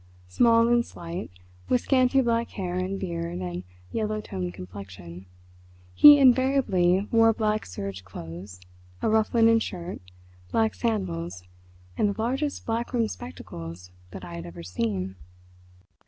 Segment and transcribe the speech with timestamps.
[0.27, 1.29] Small and slight,
[1.69, 5.27] with scanty black hair and beard and yellow toned complexion,
[5.93, 8.59] he invariably wore black serge clothes,
[9.03, 10.01] a rough linen shirt,
[10.51, 11.43] black sandals,
[11.97, 15.17] and the largest black rimmed spectacles that I had ever seen.